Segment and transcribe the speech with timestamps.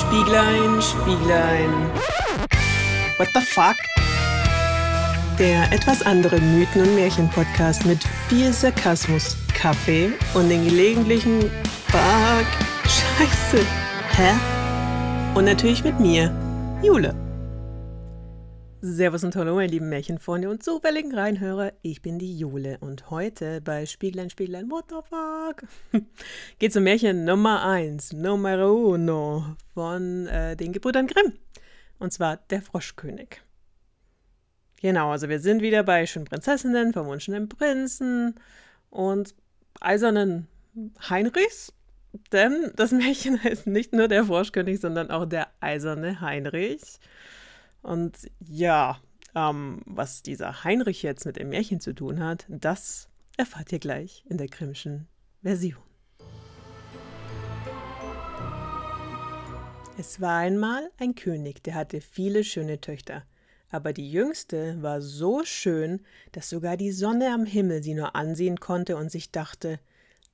[0.00, 1.70] Spieglein, Spieglein.
[3.16, 3.76] What the fuck?
[5.38, 7.98] Der etwas andere Mythen- und Märchen-Podcast mit
[8.28, 11.50] viel Sarkasmus, Kaffee und den gelegentlichen
[11.90, 12.46] Fuck,
[12.84, 13.66] Scheiße,
[14.16, 14.34] hä?
[15.34, 16.32] Und natürlich mit mir,
[16.82, 17.14] Jule.
[18.80, 21.72] Servus und hallo, meine lieben Märchenfreunde und zufälligen Reinhörer.
[21.82, 25.68] Ich bin die Jule und heute bei Spieglein, Spieglein, what the fuck?
[26.60, 31.32] geht zum Märchen Nummer 1, Numero uno von äh, den Gebrüdern Grimm.
[31.98, 33.42] Und zwar der Froschkönig.
[34.80, 38.36] Genau, also wir sind wieder bei schönen Prinzessinnen, verwunschenen Prinzen
[38.90, 39.34] und
[39.80, 40.46] eisernen
[41.10, 41.72] Heinrichs.
[42.30, 47.00] Denn das Märchen heißt nicht nur der Froschkönig, sondern auch der eiserne Heinrich.
[47.82, 49.00] Und ja,
[49.34, 54.24] ähm, was dieser Heinrich jetzt mit dem Märchen zu tun hat, das erfahrt ihr gleich
[54.28, 55.06] in der Grimmschen
[55.42, 55.82] Version.
[59.96, 63.24] Es war einmal ein König, der hatte viele schöne Töchter.
[63.70, 66.00] Aber die jüngste war so schön,
[66.32, 69.80] dass sogar die Sonne am Himmel sie nur ansehen konnte und sich dachte,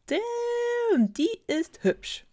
[0.06, 2.26] damn, die ist hübsch.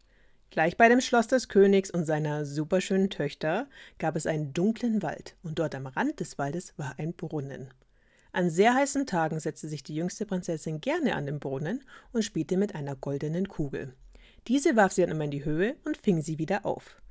[0.52, 5.38] Gleich bei dem Schloss des Königs und seiner superschönen Töchter gab es einen dunklen Wald,
[5.44, 7.74] und dort am Rand des Waldes war ein Brunnen.
[8.34, 12.58] An sehr heißen Tagen setzte sich die jüngste Prinzessin gerne an den Brunnen und spielte
[12.58, 13.94] mit einer goldenen Kugel.
[14.50, 17.02] Diese warf sie dann immer in die Höhe und fing sie wieder auf.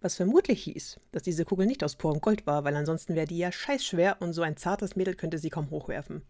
[0.00, 3.38] Was vermutlich hieß, dass diese Kugel nicht aus purem Gold war, weil ansonsten wäre die
[3.38, 6.22] ja scheißschwer und so ein zartes Mädel könnte sie kaum hochwerfen.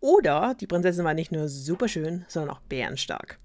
[0.00, 3.38] Oder die Prinzessin war nicht nur superschön, sondern auch bärenstark.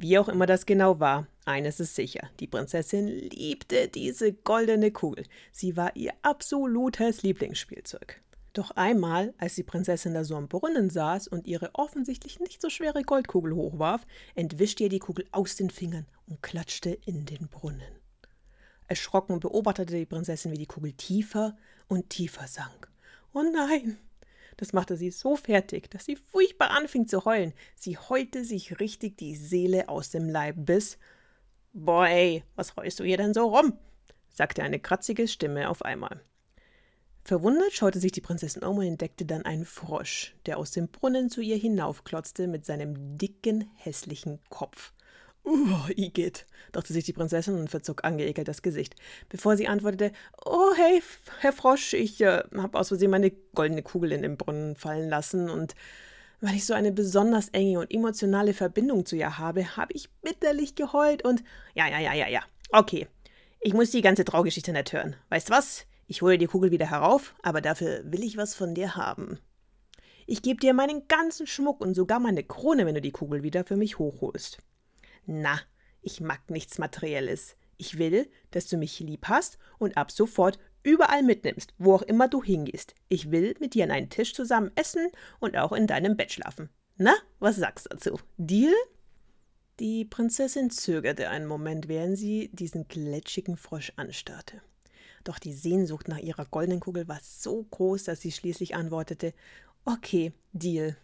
[0.00, 5.24] Wie auch immer das genau war, eines ist sicher, die Prinzessin liebte diese goldene Kugel.
[5.50, 8.20] Sie war ihr absolutes Lieblingsspielzeug.
[8.52, 12.70] Doch einmal, als die Prinzessin da so am Brunnen saß und ihre offensichtlich nicht so
[12.70, 17.82] schwere Goldkugel hochwarf, entwischte ihr die Kugel aus den Fingern und klatschte in den Brunnen.
[18.86, 21.56] Erschrocken beobachtete die Prinzessin, wie die Kugel tiefer
[21.88, 22.90] und tiefer sank.
[23.32, 23.98] Oh nein,
[24.56, 27.54] das machte sie so fertig, dass sie furchtbar anfing zu heulen.
[27.76, 30.98] Sie heulte sich richtig die Seele aus dem Leib bis
[31.72, 33.78] Boah, ey, was heust du hier denn so rum?
[34.30, 36.22] sagte eine kratzige Stimme auf einmal.
[37.24, 41.28] Verwundert schaute sich die Prinzessin um und entdeckte dann einen Frosch, der aus dem Brunnen
[41.28, 44.92] zu ihr hinaufklotzte mit seinem dicken, hässlichen Kopf.
[45.44, 48.96] Uh, Igitt, dachte sich die Prinzessin und verzog angeekelt das Gesicht,
[49.28, 50.12] bevor sie antwortete:
[50.44, 51.02] Oh, hey,
[51.40, 55.48] Herr Frosch, ich äh, habe aus Versehen meine goldene Kugel in den Brunnen fallen lassen
[55.50, 55.74] und
[56.40, 60.74] weil ich so eine besonders enge und emotionale Verbindung zu ihr habe, habe ich bitterlich
[60.74, 61.42] geheult und
[61.74, 62.42] ja, ja, ja, ja, ja.
[62.70, 63.06] Okay.
[63.60, 65.16] Ich muss die ganze Traugeschichte nicht hören.
[65.30, 65.86] Weißt was?
[66.06, 69.38] Ich hole die Kugel wieder herauf, aber dafür will ich was von dir haben.
[70.26, 73.64] Ich gebe dir meinen ganzen Schmuck und sogar meine Krone, wenn du die Kugel wieder
[73.64, 74.58] für mich hochholst.
[75.26, 75.60] Na,
[76.02, 77.56] ich mag nichts Materielles.
[77.76, 82.28] Ich will, dass du mich lieb hast und ab sofort überall mitnimmst, wo auch immer
[82.28, 82.94] du hingehst.
[83.08, 85.08] Ich will mit dir an einen Tisch zusammen essen
[85.40, 86.68] und auch in deinem Bett schlafen.
[86.96, 88.18] Na, was sagst du dazu?
[88.36, 88.74] Deal?
[89.80, 94.60] Die Prinzessin zögerte einen Moment, während sie diesen gletschigen Frosch anstarrte.
[95.22, 99.34] Doch die Sehnsucht nach ihrer goldenen Kugel war so groß, dass sie schließlich antwortete:
[99.84, 100.96] Okay, Deal.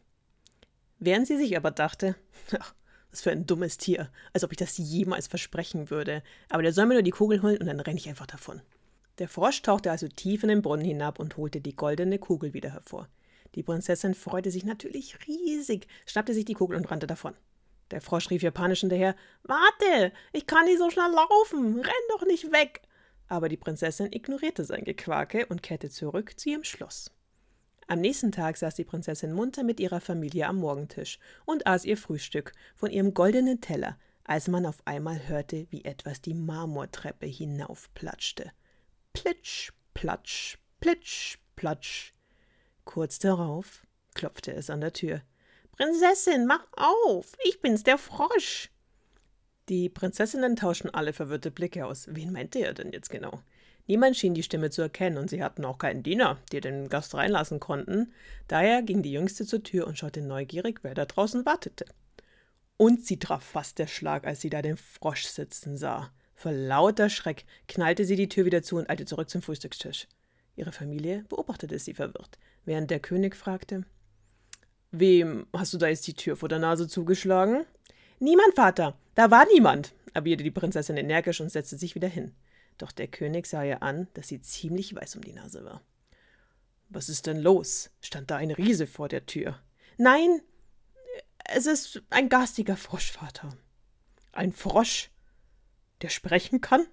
[0.98, 2.16] Während sie sich aber dachte:
[2.58, 2.74] Ach,
[3.10, 6.22] was für ein dummes Tier, als ob ich das jemals versprechen würde.
[6.48, 8.60] Aber der soll mir nur die Kugel holen und dann renne ich einfach davon.
[9.18, 12.72] Der Frosch tauchte also tief in den Brunnen hinab und holte die goldene Kugel wieder
[12.72, 13.08] hervor.
[13.54, 17.34] Die Prinzessin freute sich natürlich riesig, schnappte sich die Kugel und rannte davon.
[17.92, 19.14] Der Frosch rief ihr panisch hinterher:
[19.44, 22.82] Warte, ich kann nicht so schnell laufen, renn doch nicht weg!
[23.28, 27.12] Aber die Prinzessin ignorierte sein Gequake und kehrte zurück zu ihrem Schloss.
[27.86, 31.96] Am nächsten Tag saß die Prinzessin munter mit ihrer Familie am Morgentisch und aß ihr
[31.96, 38.50] Frühstück von ihrem goldenen Teller, als man auf einmal hörte, wie etwas die Marmortreppe hinaufplatschte.
[39.14, 42.12] Plitsch, platsch, plitsch, platsch.
[42.84, 45.22] Kurz darauf klopfte es an der Tür.
[45.72, 47.32] Prinzessin, mach auf!
[47.44, 48.70] Ich bin's, der Frosch!
[49.70, 52.06] Die Prinzessinnen tauschten alle verwirrte Blicke aus.
[52.10, 53.40] Wen meinte er denn jetzt genau?
[53.86, 57.14] Niemand schien die Stimme zu erkennen, und sie hatten auch keinen Diener, die den Gast
[57.14, 58.12] reinlassen konnten.
[58.48, 61.86] Daher ging die Jüngste zur Tür und schaute neugierig, wer da draußen wartete.
[62.76, 66.12] Und sie traf fast der Schlag, als sie da den Frosch sitzen sah.
[66.44, 70.06] Vor lauter Schreck knallte sie die Tür wieder zu und eilte zurück zum Frühstückstisch.
[70.56, 73.86] Ihre Familie beobachtete sie verwirrt, während der König fragte:
[74.90, 77.64] Wem hast du da jetzt die Tür vor der Nase zugeschlagen?
[78.18, 82.34] Niemand, Vater, da war niemand, erwiderte die Prinzessin energisch und setzte sich wieder hin.
[82.76, 85.80] Doch der König sah ihr an, dass sie ziemlich weiß um die Nase war.
[86.90, 87.88] Was ist denn los?
[88.02, 89.58] Stand da ein Riese vor der Tür.
[89.96, 90.42] Nein,
[91.46, 93.56] es ist ein garstiger Froschvater.
[94.32, 95.08] Ein Frosch,
[96.04, 96.86] der sprechen kann?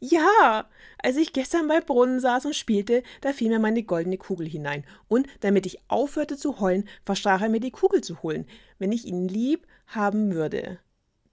[0.00, 0.68] Ja,
[1.02, 4.84] als ich gestern bei Brunnen saß und spielte, da fiel mir meine goldene Kugel hinein.
[5.08, 8.46] Und damit ich aufhörte zu heulen, versprach er mir die Kugel zu holen,
[8.78, 10.78] wenn ich ihn lieb haben würde.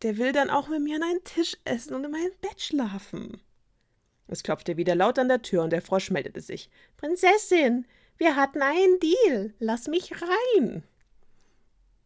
[0.01, 3.41] Der will dann auch mit mir an einen Tisch essen und in mein Bett schlafen.
[4.27, 6.69] Es klopfte wieder laut an der Tür und der Frosch meldete sich.
[6.97, 7.85] Prinzessin,
[8.17, 9.53] wir hatten einen Deal.
[9.59, 10.83] Lass mich rein.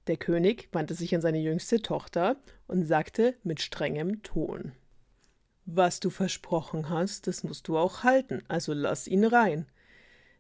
[0.07, 2.37] Der König wandte sich an seine jüngste Tochter
[2.67, 4.73] und sagte mit strengem Ton
[5.69, 9.65] Was du versprochen hast, das musst du auch halten, also lass ihn rein.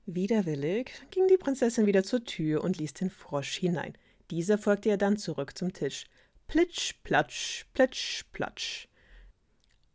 [0.05, 3.97] Widerwillig ging die Prinzessin wieder zur Tür und ließ den Frosch hinein.
[4.31, 6.05] Dieser folgte ihr dann zurück zum Tisch.
[6.47, 8.87] Plitsch, platsch, plitsch, platsch.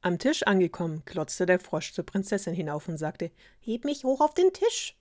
[0.02, 3.30] Am Tisch angekommen, klotzte der Frosch zur Prinzessin hinauf und sagte:
[3.60, 4.98] Heb mich hoch auf den Tisch.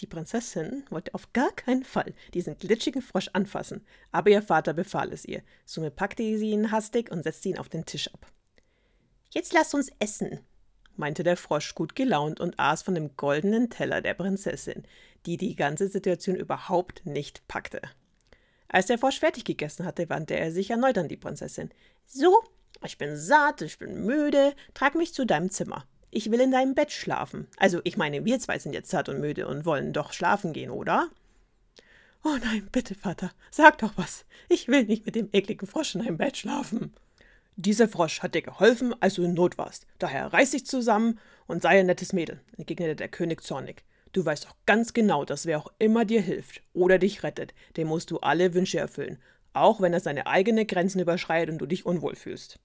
[0.00, 5.12] Die Prinzessin wollte auf gar keinen Fall diesen glitschigen Frosch anfassen, aber ihr Vater befahl
[5.12, 5.44] es ihr.
[5.64, 8.33] Somit packte sie ihn hastig und setzte ihn auf den Tisch ab.
[9.34, 10.38] Jetzt lass uns essen,
[10.94, 14.84] meinte der Frosch gut gelaunt und aß von dem goldenen Teller der Prinzessin,
[15.26, 17.82] die die ganze Situation überhaupt nicht packte.
[18.68, 21.70] Als der Frosch fertig gegessen hatte, wandte er sich erneut an die Prinzessin.
[22.06, 22.44] So,
[22.84, 25.84] ich bin satt, ich bin müde, trag mich zu deinem Zimmer.
[26.12, 27.48] Ich will in deinem Bett schlafen.
[27.56, 30.70] Also, ich meine, wir zwei sind jetzt satt und müde und wollen doch schlafen gehen,
[30.70, 31.08] oder?
[32.22, 34.26] Oh nein, bitte, Vater, sag doch was.
[34.48, 36.94] Ich will nicht mit dem ekligen Frosch in einem Bett schlafen.
[37.56, 39.86] Dieser Frosch hat dir geholfen, als du in Not warst.
[39.98, 43.84] Daher reiß dich zusammen und sei ein nettes Mädel, entgegnete der König zornig.
[44.12, 47.88] Du weißt doch ganz genau, dass wer auch immer dir hilft oder dich rettet, dem
[47.88, 49.18] musst du alle Wünsche erfüllen,
[49.52, 52.58] auch wenn er seine eigenen Grenzen überschreitet und du dich unwohl fühlst.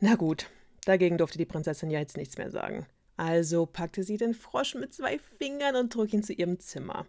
[0.00, 0.46] Na gut,
[0.86, 2.86] Dagegen durfte die Prinzessin ja jetzt nichts mehr sagen.
[3.16, 7.06] Also packte sie den Frosch mit zwei Fingern und trug ihn zu ihrem Zimmer.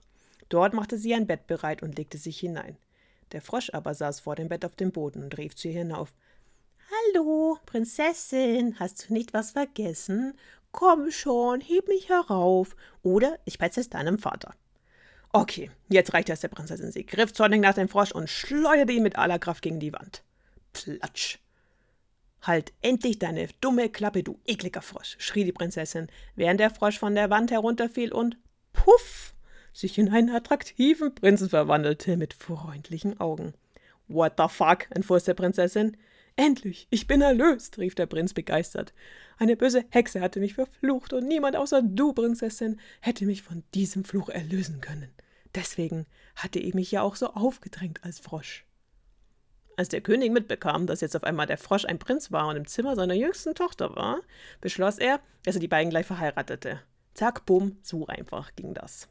[0.50, 2.78] Dort machte sie ein Bett bereit und legte sich hinein.
[3.34, 6.12] Der Frosch aber saß vor dem Bett auf dem Boden und rief zu ihr hinauf
[6.90, 10.34] Hallo, Prinzessin, hast du nicht was vergessen?
[10.72, 14.56] Komm schon, heb mich herauf, oder ich beiße es deinem Vater.
[15.34, 16.94] Okay, jetzt reichte es der Prinzessin.
[16.94, 20.24] Sie griff zornig nach dem Frosch und schleuderte ihn mit aller Kraft gegen die Wand.
[20.72, 21.40] Platsch!
[22.42, 27.16] Halt endlich deine dumme Klappe, du ekliger Frosch, schrie die Prinzessin, während der Frosch von
[27.16, 28.38] der Wand herunterfiel und
[28.72, 29.34] puff
[29.74, 33.56] sich in einen attraktiven Prinzen verwandelte mit freundlichen Augen.
[34.08, 34.88] What the fuck?
[34.92, 35.98] entfuhr der Prinzessin.
[36.40, 38.94] Endlich, ich bin erlöst, rief der Prinz begeistert.
[39.40, 44.04] Eine böse Hexe hatte mich verflucht und niemand außer du, Prinzessin, hätte mich von diesem
[44.04, 45.10] Fluch erlösen können.
[45.56, 46.06] Deswegen
[46.36, 48.66] hatte ich mich ja auch so aufgedrängt als Frosch.
[49.78, 52.68] Als der König mitbekam, dass jetzt auf einmal der Frosch ein Prinz war und im
[52.68, 54.22] Zimmer seiner jüngsten Tochter war,
[54.62, 56.82] beschloss er, dass er die beiden gleich verheiratete.
[57.16, 59.10] Zack, bumm, so einfach ging das.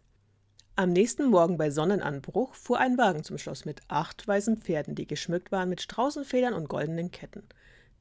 [0.78, 5.06] Am nächsten Morgen bei Sonnenanbruch fuhr ein Wagen zum Schloss mit acht weißen Pferden, die
[5.06, 7.44] geschmückt waren mit Straußenfedern und goldenen Ketten.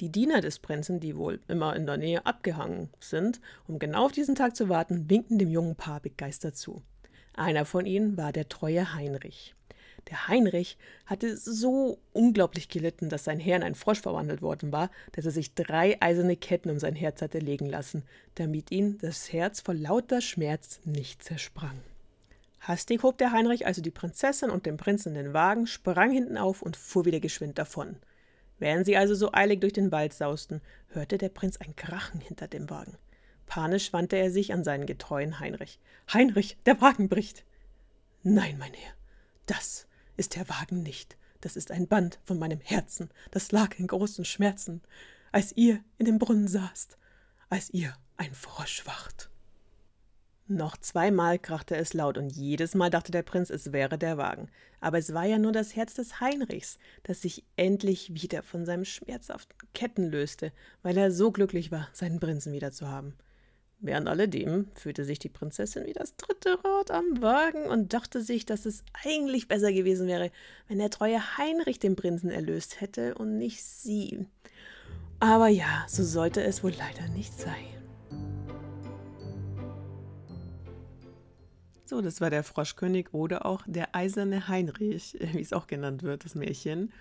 [0.02, 4.12] Die Diener des Prinzen, die wohl immer in der Nähe abgehangen sind, um genau auf
[4.12, 6.84] diesen Tag zu warten, winkten dem jungen Paar begeistert zu.
[7.34, 9.56] Einer von ihnen war der treue Heinrich.
[10.10, 14.92] Der Heinrich hatte so unglaublich gelitten, dass sein Herr in einen Frosch verwandelt worden war,
[15.14, 18.04] dass er sich drei eiserne Ketten um sein Herz hatte legen lassen,
[18.36, 21.80] damit ihn das Herz vor lauter Schmerz nicht zersprang.
[22.68, 26.36] Hastig hob der Heinrich also die Prinzessin und den Prinzen in den Wagen, sprang hinten
[26.36, 27.98] auf und fuhr wieder geschwind davon.
[28.58, 32.48] Während sie also so eilig durch den Wald sausten, hörte der Prinz ein Krachen hinter
[32.48, 32.98] dem Wagen.
[33.46, 35.80] Panisch wandte er sich an seinen getreuen Heinrich.
[36.12, 37.46] Heinrich, der Wagen bricht.
[38.24, 38.94] Nein, mein Herr,
[39.46, 41.18] das ist der Wagen nicht.
[41.42, 44.82] Das ist ein Band von meinem Herzen, das lag in großen Schmerzen,
[45.32, 46.98] als ihr in dem Brunnen saßt,
[47.50, 49.30] als ihr ein Frosch wart.
[50.48, 54.50] Noch zweimal krachte es laut, und jedes Mal dachte der Prinz, es wäre der Wagen.
[54.80, 58.86] Aber es war ja nur das Herz des Heinrichs, das sich endlich wieder von seinem
[58.86, 60.52] schmerzhaften Ketten löste,
[60.84, 63.16] weil er so glücklich war, seinen Prinzen wieder zu haben.
[63.80, 68.46] Während alledem fühlte sich die Prinzessin wie das dritte Rad am Wagen und dachte sich,
[68.46, 70.32] dass es eigentlich besser gewesen wäre,
[70.68, 74.28] wenn der treue Heinrich den Prinzen erlöst hätte und nicht sie.
[75.20, 77.75] Aber ja, so sollte es wohl leider nicht sein.
[81.86, 86.26] So, das war der Froschkönig oder auch der eiserne Heinrich, wie es auch genannt wird,
[86.26, 86.92] das Märchen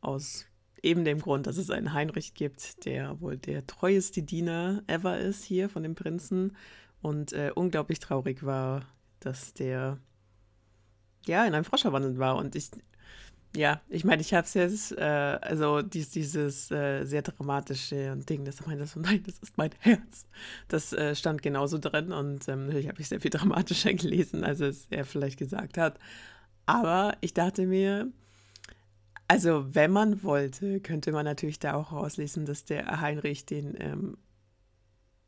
[0.00, 0.46] aus
[0.82, 5.44] eben dem Grund, dass es einen Heinrich gibt, der wohl der treueste Diener ever ist
[5.44, 6.56] hier von dem Prinzen
[7.02, 8.84] und äh, unglaublich traurig war,
[9.20, 9.98] dass der
[11.26, 12.36] ja in einen Frosch verwandelt war.
[12.36, 12.70] Und ich,
[13.54, 18.44] ja, ich meine, ich habe es jetzt, äh, also dies, dieses äh, sehr dramatische Ding,
[18.44, 20.26] das meinte so, nein, das ist mein Herz.
[20.68, 24.60] Das äh, stand genauso drin und ähm, natürlich habe ich sehr viel dramatischer gelesen, als
[24.60, 25.98] es er vielleicht gesagt hat.
[26.64, 28.10] Aber ich dachte mir,
[29.28, 34.18] also, wenn man wollte, könnte man natürlich da auch rauslesen, dass der Heinrich den ähm,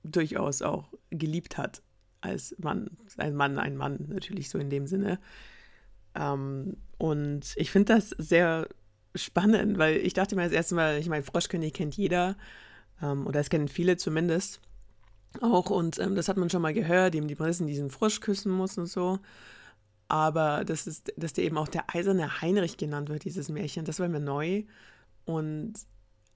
[0.03, 1.83] durchaus auch geliebt hat.
[2.21, 5.19] Als Mann, ein Mann, ein Mann, natürlich so in dem Sinne.
[6.15, 8.69] Ähm, und ich finde das sehr
[9.15, 12.37] spannend, weil ich dachte mir das erste Mal, ich meine, Froschkönig kennt jeder,
[13.03, 14.61] ähm, oder es kennen viele zumindest
[15.41, 18.53] auch, und ähm, das hat man schon mal gehört, eben die Prinzessin diesen Frosch küssen
[18.53, 19.19] muss und so.
[20.09, 24.01] Aber das ist, dass der eben auch der eiserne Heinrich genannt wird, dieses Märchen, das
[24.01, 24.65] war mir neu.
[25.25, 25.75] Und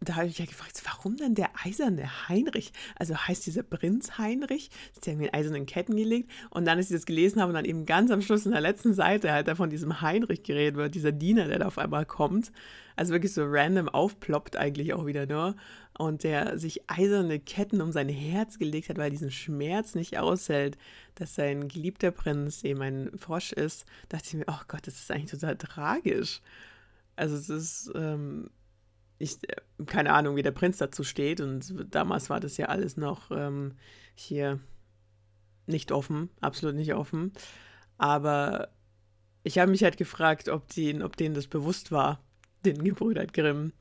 [0.00, 2.72] da habe ich ja gefragt, warum denn der eiserne Heinrich?
[2.96, 6.30] Also heißt dieser Prinz Heinrich, ist ja in eisernen Ketten gelegt.
[6.50, 8.60] Und dann, als ich das gelesen habe und dann eben ganz am Schluss in der
[8.60, 12.06] letzten Seite halt da von diesem Heinrich geredet wird, dieser Diener, der da auf einmal
[12.06, 12.52] kommt.
[12.94, 15.56] Also wirklich so random aufploppt eigentlich auch wieder nur.
[15.98, 20.16] Und der sich eiserne Ketten um sein Herz gelegt hat, weil er diesen Schmerz nicht
[20.18, 20.78] aushält,
[21.16, 23.84] dass sein geliebter Prinz eben ein Frosch ist.
[24.08, 26.40] Da dachte ich mir, oh Gott, das ist eigentlich total tragisch.
[27.16, 27.90] Also es ist...
[27.96, 28.50] Ähm,
[29.18, 29.56] ich, äh,
[29.86, 31.40] keine Ahnung, wie der Prinz dazu steht.
[31.40, 33.74] Und damals war das ja alles noch ähm,
[34.14, 34.60] hier
[35.66, 37.32] nicht offen, absolut nicht offen.
[37.98, 38.68] Aber
[39.42, 42.20] ich habe mich halt gefragt, ob, die, ob denen das bewusst war,
[42.64, 43.72] den Gebrüdern Grimm.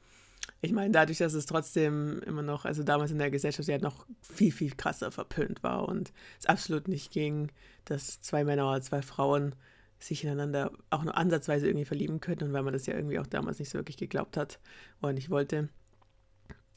[0.61, 4.07] Ich meine, dadurch, dass es trotzdem immer noch, also damals in der Gesellschaft ja noch
[4.21, 7.51] viel, viel krasser verpönt war und es absolut nicht ging,
[7.85, 9.55] dass zwei Männer oder zwei Frauen
[9.99, 13.27] sich ineinander auch nur ansatzweise irgendwie verlieben können und weil man das ja irgendwie auch
[13.27, 14.59] damals nicht so wirklich geglaubt hat
[15.01, 15.69] oder nicht wollte.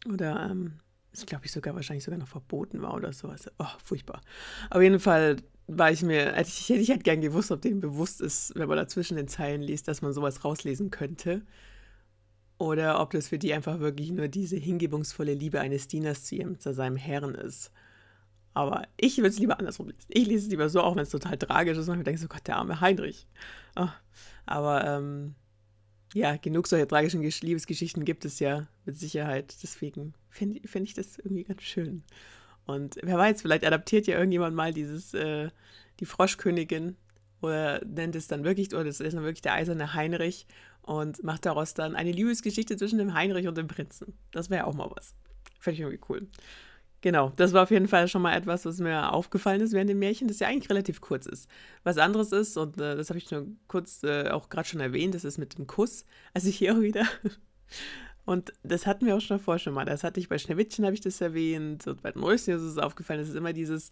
[0.08, 0.74] Oder ähm,
[1.26, 3.28] glaube ich sogar wahrscheinlich sogar noch verboten war oder so.
[3.28, 4.22] Also, oh, furchtbar.
[4.70, 5.36] Auf jeden Fall
[5.66, 8.68] war ich mir, hätte ich, hätte ich halt gern gewusst, ob dem bewusst ist, wenn
[8.68, 11.42] man da zwischen den Zeilen liest, dass man sowas rauslesen könnte.
[12.58, 16.58] Oder ob das für die einfach wirklich nur diese hingebungsvolle Liebe eines Dieners zu, ihrem,
[16.58, 17.70] zu seinem Herrn ist.
[18.52, 20.06] Aber ich würde es lieber andersrum lesen.
[20.08, 22.28] Ich lese es lieber so, auch wenn es total tragisch ist und ich denke so,
[22.28, 23.26] Gott, der arme Heinrich.
[23.76, 23.88] Oh.
[24.46, 25.34] Aber ähm,
[26.14, 29.54] ja, genug solcher tragischen Liebesgeschichten gibt es ja mit Sicherheit.
[29.62, 32.02] Deswegen finde find ich das irgendwie ganz schön.
[32.66, 35.50] Und wer weiß, vielleicht adaptiert ja irgendjemand mal dieses, äh,
[36.00, 36.96] die Froschkönigin
[37.40, 40.46] oder nennt es dann wirklich, oder das ist dann wirklich der eiserne Heinrich
[40.82, 44.14] und macht daraus dann eine Liebesgeschichte zwischen dem Heinrich und dem Prinzen.
[44.32, 45.14] Das wäre auch mal was.
[45.58, 46.28] Fände ich irgendwie cool.
[47.02, 49.98] Genau, das war auf jeden Fall schon mal etwas, was mir aufgefallen ist während dem
[49.98, 51.48] Märchen, das ja eigentlich relativ kurz ist.
[51.82, 55.14] Was anderes ist, und äh, das habe ich nur kurz äh, auch gerade schon erwähnt,
[55.14, 56.04] das ist mit dem Kuss.
[56.34, 57.06] Also hier auch wieder.
[58.24, 59.84] Und das hatten wir auch schon davor schon mal.
[59.84, 61.86] Das hatte ich bei Schneewittchen, habe ich das erwähnt.
[61.86, 63.20] Und bei den Röschen ist es aufgefallen.
[63.20, 63.90] Es ist immer dieses,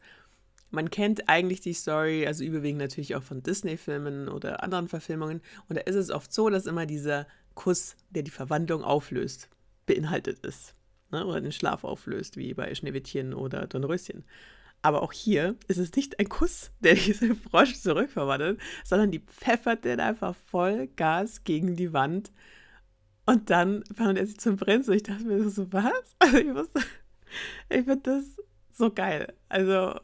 [0.71, 5.41] man kennt eigentlich die Story, also überwiegend natürlich auch von Disney-Filmen oder anderen Verfilmungen.
[5.69, 9.49] Und da ist es oft so, dass immer dieser Kuss, der die Verwandlung auflöst,
[9.87, 10.75] beinhaltet ist
[11.11, 14.25] ne, oder den Schlaf auflöst, wie bei Schneewittchen oder Dornröschen.
[14.83, 19.85] Aber auch hier ist es nicht ein Kuss, der diese Frosch zurückverwandelt, sondern die pfeffert
[19.85, 22.31] den einfach voll Gas gegen die Wand.
[23.27, 25.93] Und dann fand er sich zum Prinz und ich dachte mir so, was?
[26.19, 26.47] Also ich,
[27.69, 28.25] ich finde das
[28.73, 29.35] so geil.
[29.49, 29.95] Also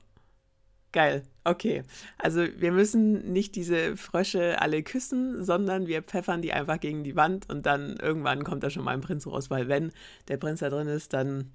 [0.95, 1.25] Geil.
[1.45, 1.83] Okay.
[2.17, 7.17] Also wir müssen nicht diese Frösche alle küssen, sondern wir pfeffern die einfach gegen die
[7.17, 9.93] Wand und dann irgendwann kommt da schon mal ein Prinz raus, weil wenn
[10.29, 11.53] der Prinz da drin ist, dann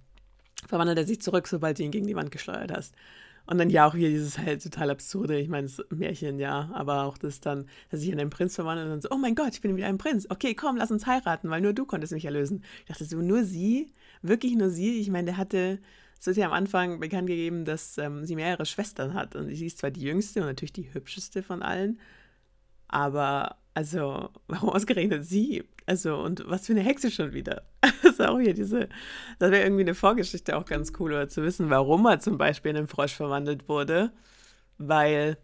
[0.68, 2.94] verwandelt er sich zurück, sobald du ihn gegen die Wand gesteuert hast.
[3.48, 7.06] Und dann ja auch hier dieses halt total absurde, ich meine, das Märchen, ja, aber
[7.06, 9.54] auch das dann, dass sich in einen Prinz verwandelt und dann so, oh mein Gott,
[9.54, 10.28] ich bin wieder ein Prinz.
[10.30, 12.64] Okay, komm, lass uns heiraten, weil nur du konntest mich erlösen.
[12.82, 13.92] Ich dachte so, nur sie?
[14.22, 15.00] Wirklich nur sie?
[15.00, 15.80] Ich meine, der hatte
[16.20, 19.36] es wird ja am Anfang bekannt gegeben, dass ähm, sie mehrere Schwestern hat.
[19.36, 22.00] Und sie ist zwar die jüngste und natürlich die hübscheste von allen,
[22.90, 25.64] aber also, warum ausgerechnet sie?
[25.86, 27.64] Also, und was für eine Hexe schon wieder?
[28.02, 28.90] Das ist auch hier diese,
[29.40, 32.72] das wäre irgendwie eine Vorgeschichte auch ganz cool, oder zu wissen, warum er zum Beispiel
[32.72, 34.12] in einen Frosch verwandelt wurde.
[34.78, 35.38] Weil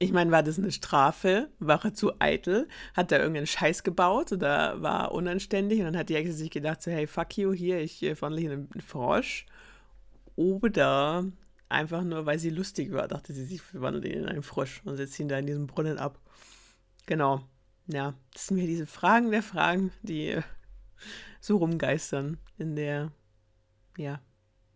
[0.00, 1.50] ich meine, war das eine Strafe?
[1.58, 2.68] War er zu eitel?
[2.94, 5.80] Hat er irgendeinen Scheiß gebaut oder war unanständig?
[5.80, 8.40] Und dann hat die Hexe sich gedacht, so, hey, fuck you, hier, ich äh, verwandle
[8.40, 9.46] hier einen Frosch.
[10.36, 11.24] Oder
[11.68, 14.96] einfach nur, weil sie lustig war, dachte sie, sie verwandelt ihn in einen Frosch und
[14.96, 16.20] setzt ihn da in diesem Brunnen ab.
[17.06, 17.40] Genau.
[17.88, 20.42] Ja, das sind mir diese Fragen der Fragen, die äh,
[21.40, 23.10] so rumgeistern in der,
[23.96, 24.20] ja,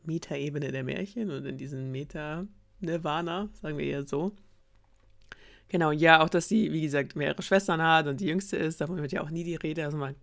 [0.05, 4.35] Meta-Ebene der Märchen und in diesem Meta-Nirvana, sagen wir eher so.
[5.73, 8.99] Genau, ja, auch, dass sie, wie gesagt, mehrere Schwestern hat und die jüngste ist, davon
[8.99, 9.87] wird ja auch nie die Rede.
[9.87, 10.15] Also man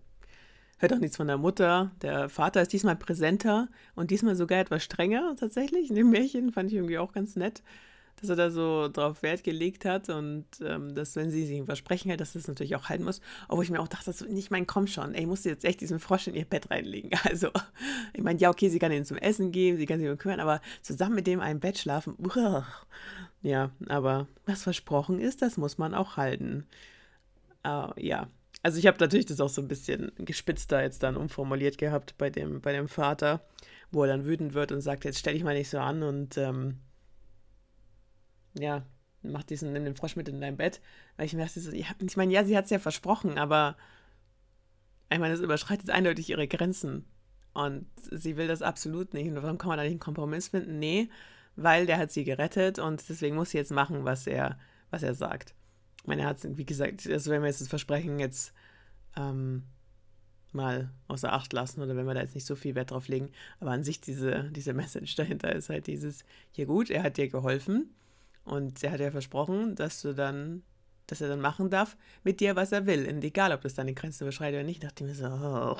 [0.77, 1.91] hört auch nichts von der Mutter.
[2.03, 5.89] Der Vater ist diesmal präsenter und diesmal sogar etwas strenger tatsächlich.
[5.89, 7.63] In dem Märchen fand ich irgendwie auch ganz nett,
[8.19, 11.65] dass er da so drauf Wert gelegt hat und ähm, dass, wenn sie sich ein
[11.65, 13.21] Versprechen hält, dass das natürlich auch halten muss.
[13.47, 15.81] Obwohl ich mir auch dachte, das nicht mein komm schon, ey, musst du jetzt echt
[15.81, 17.11] diesen Frosch in ihr Bett reinlegen.
[17.29, 17.49] Also,
[18.13, 20.39] ich meine, ja, okay, sie kann ihn zum Essen geben, sie kann sich um kümmern,
[20.39, 22.65] aber zusammen mit dem ein Bett schlafen, uah.
[23.41, 26.65] Ja, aber was versprochen ist, das muss man auch halten.
[27.65, 28.27] Uh, ja,
[28.61, 32.29] also ich habe natürlich das auch so ein bisschen gespitzter jetzt dann umformuliert gehabt bei
[32.29, 33.41] dem, bei dem Vater,
[33.91, 36.37] wo er dann wütend wird und sagt, jetzt stell dich mal nicht so an und
[36.37, 36.79] ähm,
[38.61, 38.85] ja,
[39.21, 40.81] mach diesen, nimm den Frosch mit in dein Bett.
[41.17, 43.77] Weil ich mir dachte, so, ich meine, ja, sie hat es ja versprochen, aber
[45.11, 47.05] ich meine, es überschreitet eindeutig ihre Grenzen.
[47.53, 49.27] Und sie will das absolut nicht.
[49.27, 50.79] Und warum kann man da nicht einen Kompromiss finden?
[50.79, 51.09] Nee,
[51.55, 54.57] weil der hat sie gerettet und deswegen muss sie jetzt machen, was er,
[54.91, 55.55] was er sagt.
[56.01, 58.53] Ich meine, er hat wie gesagt, also wenn wir jetzt das Versprechen jetzt
[59.17, 59.63] ähm,
[60.53, 63.29] mal außer Acht lassen oder wenn wir da jetzt nicht so viel Wert drauf legen,
[63.59, 67.27] aber an sich diese, diese Message dahinter ist halt dieses, hier gut, er hat dir
[67.27, 67.89] geholfen
[68.43, 70.63] und er hat dir versprochen, dass du dann
[71.09, 73.07] dass er dann machen darf mit dir, was er will.
[73.09, 75.77] Und egal, ob das deine Grenze überschreitet oder nicht, dachte ich mir so, oh.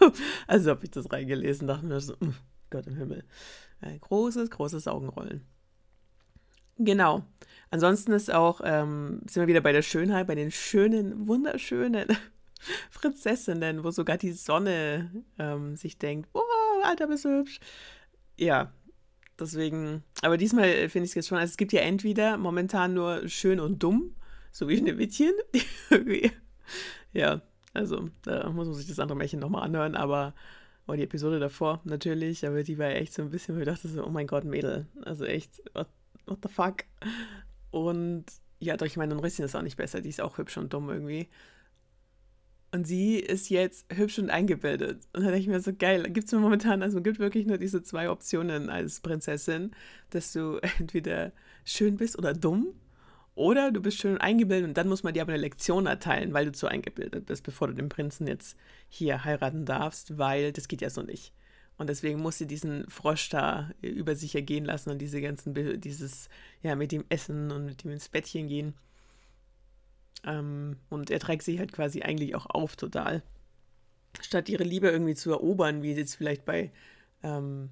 [0.46, 2.32] also habe ich das reingelesen, dachte mir so, oh
[2.70, 3.24] Gott im Himmel.
[3.80, 5.44] Ein großes, großes Augenrollen.
[6.78, 7.22] Genau.
[7.70, 12.08] Ansonsten ist auch, ähm, sind wir wieder bei der Schönheit, bei den schönen, wunderschönen
[12.94, 16.40] Prinzessinnen, wo sogar die Sonne ähm, sich denkt, oh,
[16.82, 17.60] Alter, bist du hübsch.
[18.38, 18.72] Ja,
[19.38, 23.28] deswegen, aber diesmal finde ich es jetzt schon, also es gibt ja entweder momentan nur
[23.28, 24.14] schön und dumm
[24.52, 25.32] so wie Schneewittchen.
[27.12, 27.40] ja,
[27.72, 30.34] also da muss man sich das andere Märchen nochmal anhören, aber
[30.86, 33.88] oder die Episode davor natürlich, aber die war echt so ein bisschen, wo ich dachte
[33.88, 35.88] so, oh mein Gott, Mädel, also echt, what,
[36.26, 36.84] what the fuck?
[37.70, 38.26] Und
[38.58, 40.90] ja, doch, ich meine, Rissin ist auch nicht besser, die ist auch hübsch und dumm
[40.90, 41.28] irgendwie.
[42.74, 45.06] Und sie ist jetzt hübsch und eingebildet.
[45.12, 47.82] Und da denke ich mir so, geil, gibt es momentan, also gibt wirklich nur diese
[47.82, 49.72] zwei Optionen als Prinzessin,
[50.08, 51.32] dass du entweder
[51.64, 52.74] schön bist oder dumm.
[53.34, 56.46] Oder du bist schön eingebildet und dann muss man dir aber eine Lektion erteilen, weil
[56.46, 60.82] du zu eingebildet bist, bevor du den Prinzen jetzt hier heiraten darfst, weil das geht
[60.82, 61.32] ja so nicht.
[61.78, 66.28] Und deswegen muss sie diesen Frosch da über sich ergehen lassen und diese ganzen, dieses,
[66.62, 68.74] ja, mit ihm essen und mit ihm ins Bettchen gehen.
[70.24, 73.22] Ähm, und er trägt sich halt quasi eigentlich auch auf total.
[74.20, 76.70] Statt ihre Liebe irgendwie zu erobern, wie jetzt vielleicht bei
[77.22, 77.70] ähm,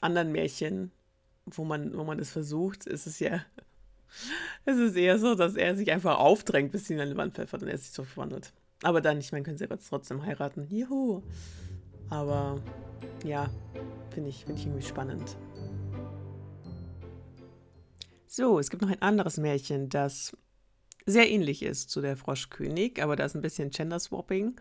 [0.00, 0.92] anderen Märchen,
[1.46, 3.44] wo man, wo man das versucht, ist es ja
[4.64, 7.62] es ist eher so, dass er sich einfach aufdrängt, bis sie in eine Wand pfeffert
[7.62, 8.52] und er sich so verwandelt.
[8.82, 10.66] Aber dann, ich meine, können sie jetzt trotzdem heiraten.
[10.68, 11.22] Juhu.
[12.08, 12.60] Aber
[13.24, 13.50] ja,
[14.10, 15.36] finde ich, find ich irgendwie spannend.
[18.26, 20.36] So, es gibt noch ein anderes Märchen, das
[21.10, 24.56] sehr ähnlich ist zu der Froschkönig, aber da ist ein bisschen Gender-Swapping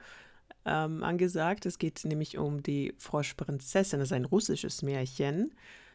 [0.66, 1.66] ähm, angesagt.
[1.66, 4.00] Es geht nämlich um die Froschprinzessin.
[4.00, 5.52] Das ist ein russisches Märchen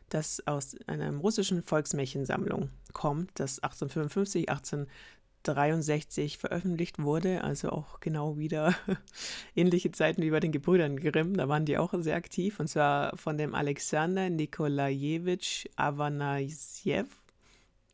[0.08, 8.74] das aus einer russischen Volksmärchensammlung kommt, das 1855, 1863 veröffentlicht wurde, also auch genau wieder
[9.56, 13.16] ähnliche Zeiten wie bei den Gebrüdern Grimm, da waren die auch sehr aktiv, und zwar
[13.16, 17.06] von dem Alexander Nikolajewitsch Avanasjew.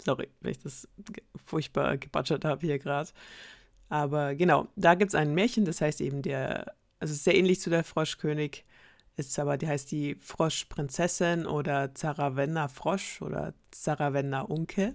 [0.03, 0.89] Sorry, wenn ich das
[1.45, 3.11] furchtbar gebutschert habe hier gerade.
[3.89, 7.71] Aber genau, da gibt es ein Märchen, das heißt eben der, also sehr ähnlich zu
[7.71, 8.65] der Froschkönig,
[9.17, 14.95] ist aber, die heißt die Froschprinzessin oder Zaravenna Frosch oder Zaravenna Unke.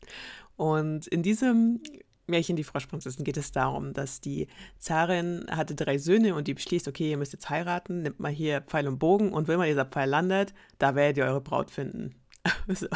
[0.56, 1.80] Und in diesem
[2.26, 4.46] Märchen Die Froschprinzessin geht es darum, dass die
[4.78, 8.60] Zarin hatte drei Söhne und die beschließt, okay, ihr müsst jetzt heiraten, nimmt mal hier
[8.62, 12.14] Pfeil und Bogen und wenn mal dieser Pfeil landet, da werdet ihr eure Braut finden.
[12.68, 12.86] so.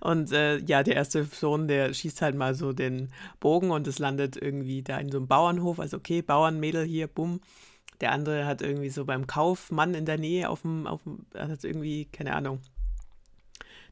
[0.00, 3.98] Und äh, ja, der erste Sohn, der schießt halt mal so den Bogen und es
[3.98, 5.80] landet irgendwie da in so einem Bauernhof.
[5.80, 7.40] Also okay, Bauernmädel hier, bumm.
[8.00, 11.64] Der andere hat irgendwie so beim Kaufmann in der Nähe auf dem, auf dem, hat
[11.64, 12.60] irgendwie, keine Ahnung,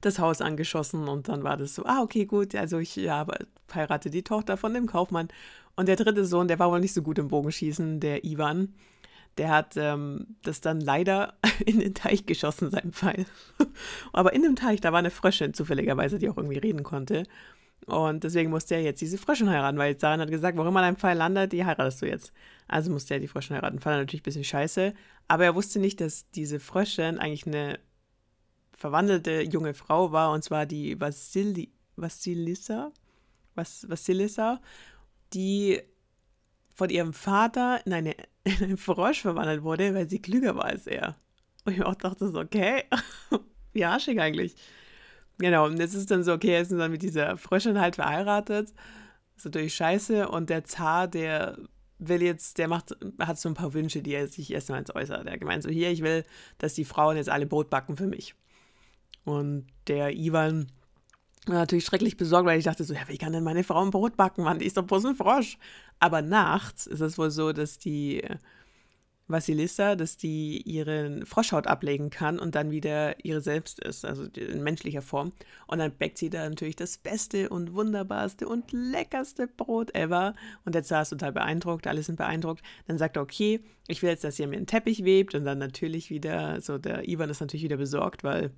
[0.01, 3.27] das Haus angeschossen und dann war das so, ah, okay, gut, also ich ja,
[3.73, 5.29] heirate die Tochter von dem Kaufmann.
[5.77, 8.75] Und der dritte Sohn, der war wohl nicht so gut im Bogenschießen, der Ivan,
[9.39, 11.35] der hat ähm, das dann leider
[11.67, 13.27] in den Teich geschossen, sein Pfeil.
[14.13, 17.25] Aber in dem Teich, da war eine Fröschin zufälligerweise, die auch irgendwie reden konnte.
[17.87, 20.97] Und deswegen musste er jetzt diese Fröschin heiraten, weil Saran hat gesagt, warum immer dein
[20.97, 22.33] Pfeil landet, die heiratest du jetzt.
[22.69, 23.81] Also musste er die Fröschin heiraten.
[23.81, 24.95] Fand er natürlich ein bisschen scheiße.
[25.29, 27.81] Aber er wusste nicht, dass diese Fröschin eigentlich eine
[28.77, 32.93] verwandelte junge Frau war, und zwar die Vasili, Vasilissa,
[33.55, 34.61] Was, Vasilissa,
[35.33, 35.81] die
[36.75, 38.15] von ihrem Vater in, eine,
[38.45, 41.17] in einen Frosch verwandelt wurde, weil sie klüger war als er.
[41.65, 42.85] Und ich auch dachte so, okay,
[43.73, 44.57] wie arschig eigentlich.
[45.39, 48.69] Genau, und jetzt ist dann so, okay, er ist dann mit dieser Fröschin halt verheiratet.
[48.71, 50.29] Das ist natürlich scheiße.
[50.29, 51.59] Und der Zar, der
[51.99, 55.27] will jetzt, der macht, hat so ein paar Wünsche, die er sich erstmal ins äußert.
[55.27, 56.25] Er gemeint so, hier, ich will,
[56.59, 58.35] dass die Frauen jetzt alle Brot backen für mich.
[59.25, 60.67] Und der Ivan
[61.47, 63.91] war natürlich schrecklich besorgt, weil ich dachte so, ja, wie kann denn meine Frau ein
[63.91, 64.59] Brot backen, Mann?
[64.59, 65.59] Die ist doch bloß ein Frosch.
[66.03, 68.25] Aber nachts ist es wohl so, dass die
[69.29, 74.65] Vasilissa, dass die ihre Froschhaut ablegen kann und dann wieder ihre selbst ist, also in
[74.65, 75.33] menschlicher Form.
[75.69, 80.35] Und dann backt sie da natürlich das beste und wunderbarste und leckerste Brot ever.
[80.65, 82.65] Und der Zar ist total beeindruckt, alle sind beeindruckt.
[82.89, 85.37] Dann sagt er, okay, ich will jetzt, dass ihr mir einen Teppich webt.
[85.37, 88.51] Und dann natürlich wieder, so der Ivan ist natürlich wieder besorgt, weil,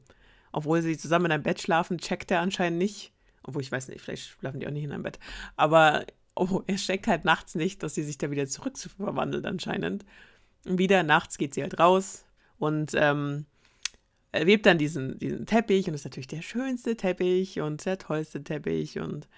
[0.51, 3.13] obwohl sie zusammen in einem Bett schlafen, checkt er anscheinend nicht.
[3.43, 5.19] Obwohl ich weiß nicht, vielleicht schlafen die auch nicht in einem Bett.
[5.57, 10.05] Aber oh, er checkt halt nachts nicht, dass sie sich da wieder zurück verwandelt anscheinend.
[10.67, 12.25] Und wieder nachts geht sie halt raus
[12.59, 13.47] und ähm,
[14.33, 18.99] webt dann diesen, diesen Teppich und ist natürlich der schönste Teppich und der tollste Teppich
[18.99, 19.29] und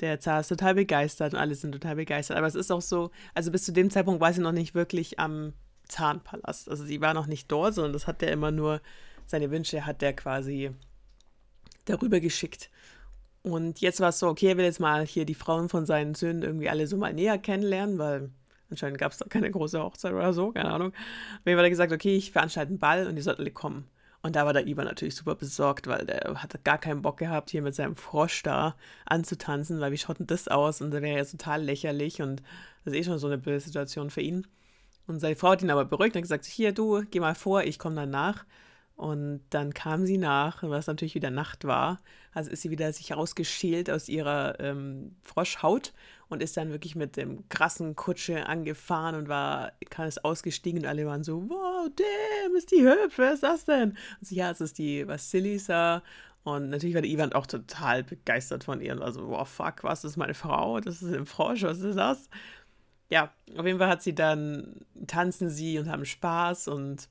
[0.00, 2.36] der Zar ist total begeistert und alle sind total begeistert.
[2.36, 5.18] Aber es ist auch so, also bis zu dem Zeitpunkt war sie noch nicht wirklich
[5.20, 5.52] am
[5.88, 6.68] Zahnpalast.
[6.68, 8.80] Also sie war noch nicht dort, sondern das hat der immer nur,
[9.26, 10.70] seine Wünsche hat der quasi
[11.84, 12.70] darüber geschickt.
[13.42, 16.14] Und jetzt war es so, okay, er will jetzt mal hier die Frauen von seinen
[16.14, 18.30] Söhnen irgendwie alle so mal näher kennenlernen, weil
[18.72, 20.92] Anscheinend gab es da keine große Hochzeit oder so, keine Ahnung.
[21.44, 23.86] Jeden Fall hat er gesagt, okay, ich veranstalte einen Ball und die sollten alle kommen.
[24.22, 27.50] Und da war der Ivan natürlich super besorgt, weil der hat gar keinen Bock gehabt,
[27.50, 30.80] hier mit seinem Frosch da anzutanzen, weil wie schaut denn das aus?
[30.80, 32.42] Und der wäre ja total lächerlich und
[32.84, 34.46] das ist eh schon so eine blöde Situation für ihn.
[35.06, 37.64] Und seine Frau hat ihn aber beruhigt und hat gesagt, hier, du, geh mal vor,
[37.64, 38.46] ich komme dann nach.
[38.96, 42.00] Und dann kam sie nach, was natürlich wieder Nacht war.
[42.32, 45.92] Also ist sie wieder sich rausgeschält aus ihrer ähm, Froschhaut
[46.28, 50.86] und ist dann wirklich mit dem krassen Kutsche angefahren und war, kann es ausgestiegen und
[50.86, 53.90] alle waren so, wow, damn, ist die hübsch, wer ist das denn?
[53.90, 56.02] Und sie, ja, es ist die Vasilisa.
[56.44, 59.84] Und natürlich war der Ivan auch total begeistert von ihr und war so, wow, fuck,
[59.84, 60.80] was ist meine Frau?
[60.80, 62.28] Das ist ein Frosch, was ist das?
[63.10, 64.76] Ja, auf jeden Fall hat sie dann,
[65.06, 67.08] tanzen sie und haben Spaß und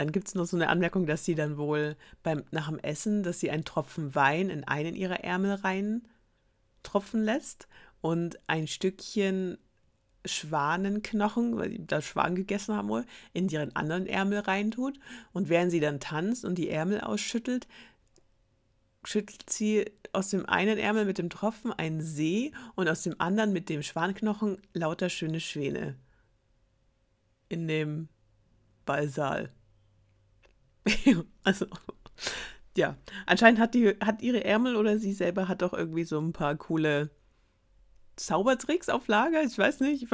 [0.00, 3.22] dann gibt es noch so eine Anmerkung, dass sie dann wohl beim, nach dem Essen,
[3.22, 6.08] dass sie einen Tropfen Wein in einen ihrer Ärmel rein
[6.82, 7.68] tropfen lässt
[8.00, 9.58] und ein Stückchen
[10.24, 14.98] Schwanenknochen, weil sie da Schwan gegessen haben wohl, in ihren anderen Ärmel reintut.
[15.32, 17.68] Und während sie dann tanzt und die Ärmel ausschüttelt,
[19.04, 19.84] schüttelt sie
[20.14, 23.82] aus dem einen Ärmel mit dem Tropfen einen See und aus dem anderen mit dem
[23.82, 25.98] Schwanknochen lauter schöne Schwäne.
[27.50, 28.08] In dem
[28.86, 29.52] Ballsaal.
[31.44, 31.66] also,
[32.76, 32.96] ja.
[33.26, 36.56] Anscheinend hat, die, hat ihre Ärmel oder sie selber hat auch irgendwie so ein paar
[36.56, 37.10] coole
[38.16, 39.42] Zaubertricks auf Lager.
[39.42, 40.04] Ich weiß nicht.
[40.04, 40.10] Ich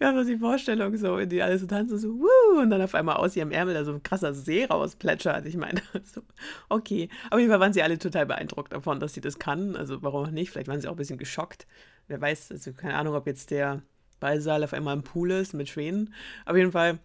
[0.00, 2.94] habe so die Vorstellung, so in die alles so tanzen, so, wuh, und dann auf
[2.94, 5.46] einmal aus ihrem Ärmel da so ein krasser See rausplätschert.
[5.46, 6.22] Ich meine, so,
[6.68, 7.08] okay.
[7.36, 9.76] Jeden Fall waren sie alle total beeindruckt davon, dass sie das kann.
[9.76, 10.50] Also, warum auch nicht?
[10.50, 11.66] Vielleicht waren sie auch ein bisschen geschockt.
[12.08, 13.82] Wer weiß, also keine Ahnung, ob jetzt der
[14.20, 16.14] Ballsaal auf einmal im Pool ist mit Schwänen.
[16.44, 16.98] Auf jeden Fall,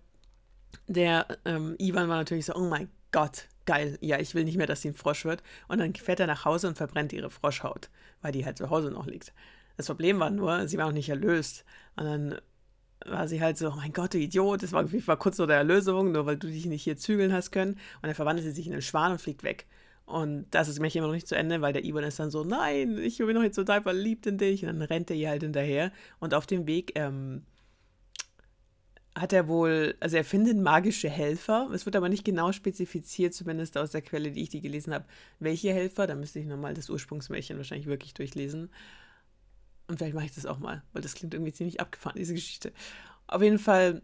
[0.88, 4.68] der ähm, Ivan war natürlich so, oh mein Gott, geil, ja, ich will nicht mehr,
[4.68, 5.44] dass sie ein Frosch wird.
[5.68, 7.90] Und dann fährt er nach Hause und verbrennt ihre Froschhaut,
[8.22, 9.34] weil die halt zu Hause noch liegt.
[9.78, 11.66] Das Problem war nur, sie war noch nicht erlöst.
[11.96, 12.36] Und dann
[13.06, 15.58] war sie halt so, oh mein Gott, du Idiot, das war, war kurz vor der
[15.58, 17.74] Erlösung, nur weil du dich nicht hier zügeln hast können.
[17.74, 19.66] Und dann verwandelt sie sich in einen Schwan und fliegt weg.
[20.06, 22.44] Und das ist Märchen immer noch nicht zu Ende, weil der Ivan ist dann so,
[22.44, 24.64] nein, ich bin noch jetzt total verliebt in dich.
[24.64, 25.92] Und dann rennt er ihr halt hinterher.
[26.20, 27.44] Und auf dem Weg ähm,
[29.14, 31.70] hat er wohl, also er findet magische Helfer.
[31.74, 35.06] Es wird aber nicht genau spezifiziert, zumindest aus der Quelle, die ich die gelesen habe,
[35.40, 36.08] welche Helfer.
[36.08, 38.70] Da müsste ich nochmal das Ursprungsmärchen wahrscheinlich wirklich durchlesen.
[39.88, 42.72] Und vielleicht mache ich das auch mal, weil das klingt irgendwie ziemlich abgefahren, diese Geschichte.
[43.28, 44.02] Auf jeden Fall,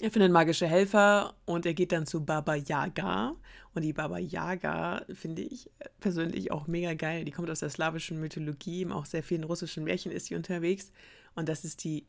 [0.00, 3.34] er findet magische Helfer und er geht dann zu Baba Yaga.
[3.74, 7.24] Und die Baba Yaga finde ich persönlich auch mega geil.
[7.24, 10.92] Die kommt aus der slawischen Mythologie, auch sehr vielen russischen Märchen ist sie unterwegs.
[11.34, 12.06] Und das ist die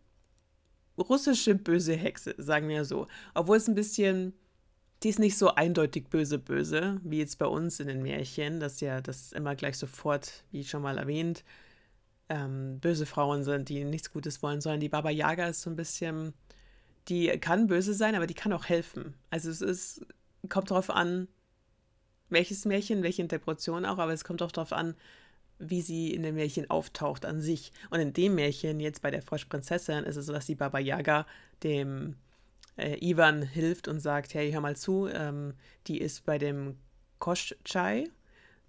[0.97, 3.07] russische böse Hexe, sagen wir so.
[3.33, 4.33] Obwohl es ein bisschen,
[5.03, 8.79] die ist nicht so eindeutig böse, böse, wie jetzt bei uns in den Märchen, dass
[8.81, 11.43] ja das immer gleich sofort, wie schon mal erwähnt,
[12.29, 15.75] ähm, böse Frauen sind, die nichts Gutes wollen, sondern die Baba Yaga ist so ein
[15.75, 16.33] bisschen,
[17.07, 19.13] die kann böse sein, aber die kann auch helfen.
[19.29, 20.05] Also es ist,
[20.49, 21.27] kommt darauf an,
[22.29, 24.95] welches Märchen, welche Interpretation auch, aber es kommt auch darauf an,
[25.59, 27.71] wie sie in dem Märchen auftaucht an sich.
[27.89, 31.25] Und in dem Märchen, jetzt bei der Froschprinzessin, ist es so, dass die Baba Yaga
[31.63, 32.15] dem
[32.77, 35.53] äh, Ivan hilft und sagt, hey, hör mal zu, ähm,
[35.87, 36.77] die ist bei dem
[37.19, 38.09] Koschchai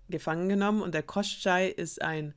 [0.09, 2.35] gefangen genommen und der Koschchai ist ein,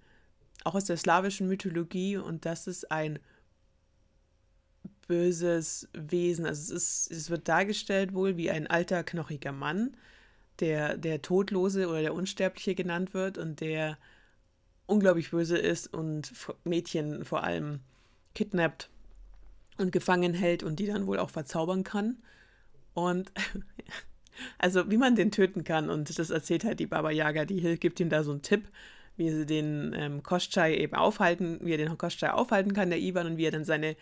[0.63, 3.19] auch aus der slawischen Mythologie und das ist ein
[5.07, 6.45] böses Wesen.
[6.45, 9.95] Also es, ist, es wird dargestellt wohl wie ein alter, knochiger Mann,
[10.59, 13.97] der der Todlose oder der Unsterbliche genannt wird und der
[14.91, 16.31] unglaublich böse ist und
[16.63, 17.79] Mädchen vor allem
[18.35, 18.89] kidnappt
[19.77, 22.17] und gefangen hält und die dann wohl auch verzaubern kann.
[22.93, 23.31] Und
[24.57, 27.99] also wie man den töten kann und das erzählt halt die Baba Yaga, die gibt
[27.99, 28.67] ihm da so einen Tipp,
[29.17, 33.27] wie sie den ähm, Koschai eben aufhalten, wie er den Koschai aufhalten kann, der Ivan,
[33.27, 33.95] und wie er dann seine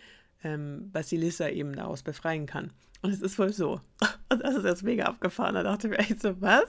[0.44, 2.72] ähm, Basilissa eben daraus befreien kann.
[3.02, 3.80] Und es ist wohl so.
[4.30, 5.54] Und das ist jetzt mega abgefahren.
[5.54, 6.66] Da dachte ich mir echt so, was?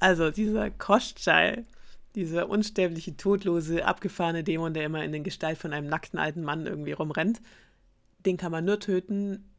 [0.00, 1.64] Also dieser Koschai,
[2.14, 6.66] dieser unsterbliche, todlose, abgefahrene Dämon, der immer in den Gestalt von einem nackten alten Mann
[6.66, 7.40] irgendwie rumrennt,
[8.24, 9.50] den kann man nur töten,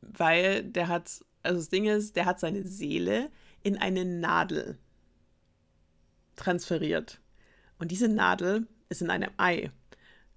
[0.00, 3.30] weil der hat, also das Ding ist, der hat seine Seele
[3.62, 4.78] in eine Nadel
[6.36, 7.20] transferiert.
[7.78, 9.70] Und diese Nadel ist in einem Ei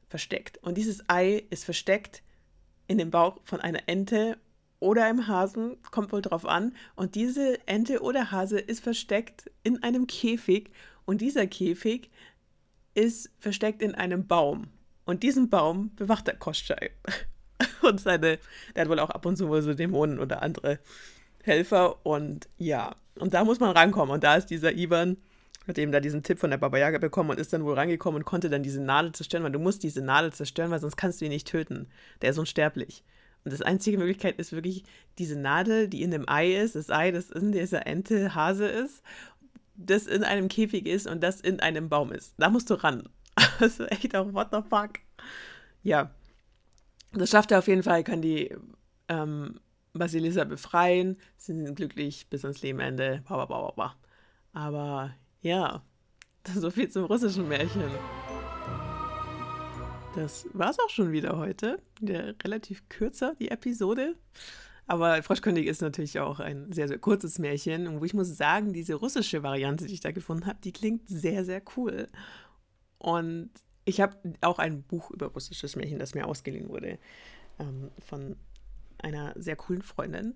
[0.08, 0.58] versteckt.
[0.63, 2.24] Und dieses Ei ist versteckt
[2.88, 4.38] in dem Bauch von einer Ente
[4.80, 6.76] oder einem Hasen, kommt wohl drauf an.
[6.96, 10.72] Und diese Ente oder Hase ist versteckt in einem Käfig.
[11.08, 12.12] Und dieser Käfig
[12.93, 14.67] ist versteckt in einem Baum.
[15.06, 16.91] Und diesen Baum bewacht der Koschei.
[17.82, 18.39] Und seine,
[18.76, 20.80] der hat wohl auch ab und zu wohl so Dämonen oder andere
[21.43, 22.06] Helfer.
[22.06, 24.13] Und ja, und da muss man rankommen.
[24.13, 25.17] Und da ist dieser Ivan
[25.67, 28.22] hat eben da diesen Tipp von der Baba Yaga bekommen und ist dann wohl rangekommen
[28.22, 31.20] und konnte dann diese Nadel zerstören, weil du musst diese Nadel zerstören, weil sonst kannst
[31.20, 31.88] du ihn nicht töten.
[32.22, 33.04] Der ist unsterblich.
[33.43, 34.84] Und das einzige Möglichkeit ist wirklich
[35.20, 39.02] diese Nadel, die in dem Ei ist, das Ei, das in dieser Ente Hase ist,
[39.78, 42.34] das in einem Käfig ist und das in einem Baum ist.
[42.38, 43.08] Da musst du ran.
[43.60, 45.00] Also echt auch, what the fuck.
[45.84, 46.12] Ja.
[47.13, 48.54] Das schafft er auf jeden Fall, kann die
[49.08, 49.60] ähm,
[49.94, 51.18] Basilissa befreien.
[51.38, 53.24] Sie sind glücklich bis ans Lebenende.
[54.54, 55.12] Aber
[55.42, 55.84] ja,
[56.56, 57.84] so viel zum russischen Märchen.
[60.16, 61.80] Das war es auch schon wieder heute.
[62.02, 64.16] Ja, relativ kürzer, die Episode.
[64.88, 67.88] Aber Froschkönig ist natürlich auch ein sehr, sehr kurzes Märchen.
[67.88, 71.43] Und ich muss sagen, diese russische Variante, die ich da gefunden habe, die klingt sehr,
[71.43, 72.08] sehr cool.
[72.97, 73.50] Und
[73.84, 77.00] ich habe auch ein Buch über russisches Märchen, das mir ausgeliehen wurde,
[77.60, 78.38] ähm, von
[78.97, 80.36] einer sehr coolen Freundin.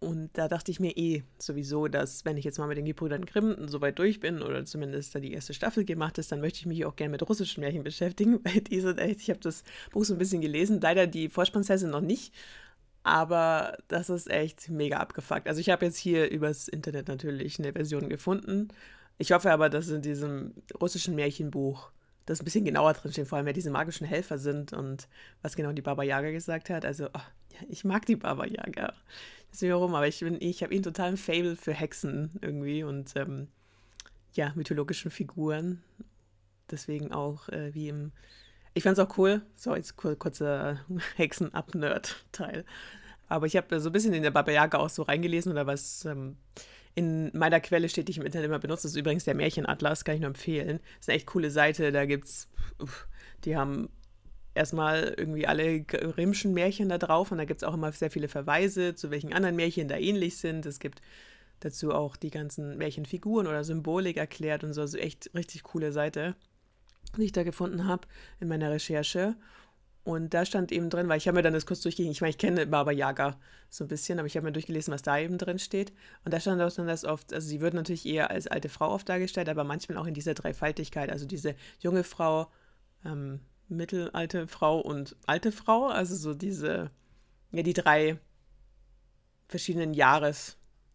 [0.00, 3.24] Und da dachte ich mir eh sowieso, dass wenn ich jetzt mal mit den Gebrüdern
[3.24, 6.60] Grimm so weit durch bin oder zumindest da die erste Staffel gemacht ist, dann möchte
[6.60, 9.64] ich mich auch gerne mit russischen Märchen beschäftigen, weil die sind echt, ich habe das
[9.90, 12.32] Buch so ein bisschen gelesen, leider die Vorspannsätze noch nicht,
[13.02, 15.48] aber das ist echt mega abgefuckt.
[15.48, 18.68] Also ich habe jetzt hier übers Internet natürlich eine Version gefunden.
[19.18, 21.90] Ich hoffe aber, dass in diesem russischen Märchenbuch
[22.26, 25.08] das ein bisschen genauer drinsteht, vor allem wer diese magischen Helfer sind und
[25.42, 26.84] was genau die Baba Yaga gesagt hat.
[26.84, 27.20] Also, oh,
[27.68, 28.92] ich mag die Baba Yaga.
[29.50, 33.16] Weiß nicht warum, aber ich, ich habe ihn total ein Fable für Hexen irgendwie und
[33.16, 33.48] ähm,
[34.34, 35.82] ja, mythologischen Figuren.
[36.70, 38.12] Deswegen auch äh, wie im.
[38.78, 39.42] Ich fand es auch cool.
[39.56, 40.78] So, jetzt kur kurzer
[41.16, 42.64] Hexen-Up-Nerd-Teil.
[43.26, 46.04] Aber ich habe so ein bisschen in der Baba Yaga auch so reingelesen oder was.
[46.04, 46.36] Ähm,
[46.94, 50.14] in meiner Quelle steht, die ich im Internet immer benutze, ist übrigens der Märchenatlas, kann
[50.14, 50.78] ich nur empfehlen.
[50.78, 52.48] Das ist eine echt coole Seite, da gibt's,
[53.44, 53.88] die haben
[54.54, 58.28] erstmal irgendwie alle Grimmschen Märchen da drauf und da gibt es auch immer sehr viele
[58.28, 60.66] Verweise, zu welchen anderen Märchen da ähnlich sind.
[60.66, 61.02] Es gibt
[61.58, 64.82] dazu auch die ganzen Märchenfiguren oder Symbolik erklärt und so.
[64.82, 66.36] Also echt richtig coole Seite,
[67.20, 68.06] die ich da gefunden habe
[68.40, 69.36] in meiner Recherche.
[70.04, 72.30] Und da stand eben drin, weil ich habe mir dann das kurz durchgelesen, ich meine,
[72.30, 75.36] ich kenne Baba Yaga so ein bisschen, aber ich habe mir durchgelesen, was da eben
[75.36, 75.92] drin steht.
[76.24, 78.90] Und da stand auch dann, dass oft, also sie wird natürlich eher als alte Frau
[78.90, 82.50] oft dargestellt, aber manchmal auch in dieser Dreifaltigkeit, also diese junge Frau,
[83.04, 86.90] ähm, mittelalte Frau und alte Frau, also so diese,
[87.52, 88.18] ja, die drei
[89.46, 89.92] verschiedenen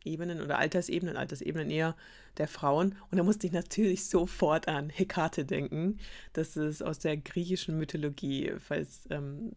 [0.04, 1.96] Jahresebenen oder Altersebenen, Altersebenen eher
[2.38, 2.96] der Frauen.
[3.10, 6.00] Und da musste ich natürlich sofort an Hekate denken.
[6.34, 9.54] Das ist aus der griechischen Mythologie, falls ähm,